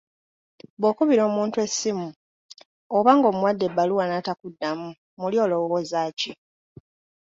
Bw'okubira 0.79 1.21
omuntu 1.29 1.57
essimu 1.65 2.07
oba 2.97 3.11
ng'omuwadde 3.17 3.63
ebbaluwa 3.69 4.03
n'atakuddamu, 4.07 4.89
muli 5.19 5.37
olowooza 5.43 5.99
ki? 6.19 6.31